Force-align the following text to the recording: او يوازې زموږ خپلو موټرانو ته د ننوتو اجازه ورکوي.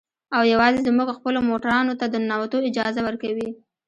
او 0.35 0.41
يوازې 0.53 0.83
زموږ 0.87 1.07
خپلو 1.17 1.39
موټرانو 1.49 1.93
ته 1.99 2.05
د 2.09 2.15
ننوتو 2.27 2.57
اجازه 2.69 3.01
ورکوي. 3.03 3.49